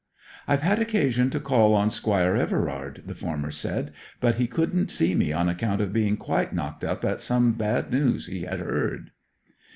'I've 0.47 0.63
had 0.63 0.79
occasion 0.79 1.29
to 1.29 1.39
call 1.39 1.75
on 1.75 1.91
Squire 1.91 2.35
Everard,' 2.35 3.03
the 3.05 3.13
former 3.13 3.51
said; 3.51 3.93
'but 4.19 4.37
he 4.37 4.47
couldn't 4.47 4.89
see 4.89 5.13
me 5.13 5.31
on 5.31 5.47
account 5.47 5.79
of 5.79 5.93
being 5.93 6.17
quite 6.17 6.53
knocked 6.55 6.83
up 6.83 7.05
at 7.05 7.21
some 7.21 7.51
bad 7.53 7.91
news 7.91 8.25
he 8.25 8.41
has 8.41 8.59
heard.' 8.59 9.11